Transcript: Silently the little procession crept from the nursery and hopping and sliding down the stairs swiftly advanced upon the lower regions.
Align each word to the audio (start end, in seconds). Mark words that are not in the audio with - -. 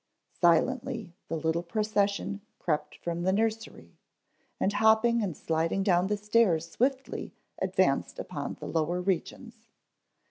Silently 0.33 1.13
the 1.27 1.35
little 1.35 1.61
procession 1.61 2.41
crept 2.57 2.95
from 2.97 3.21
the 3.21 3.31
nursery 3.31 3.99
and 4.59 4.73
hopping 4.73 5.21
and 5.21 5.37
sliding 5.37 5.83
down 5.83 6.07
the 6.07 6.17
stairs 6.17 6.71
swiftly 6.71 7.35
advanced 7.59 8.17
upon 8.17 8.55
the 8.55 8.65
lower 8.65 8.99
regions. 8.99 9.67